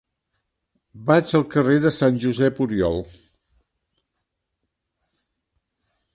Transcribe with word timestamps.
Vaig 1.09 1.33
al 1.39 1.45
carrer 1.55 1.75
de 1.83 1.91
Sant 1.97 2.17
Josep 2.23 2.63
Oriol. 2.67 2.99